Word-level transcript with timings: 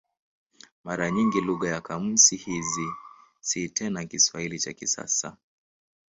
Mara 0.83 1.11
nyingi 1.11 1.41
lugha 1.41 1.69
ya 1.69 1.81
kamusi 1.81 2.35
hizi 2.35 2.85
si 3.41 3.69
tena 3.69 4.05
Kiswahili 4.05 4.59
cha 4.59 4.73
kisasa. 4.73 5.37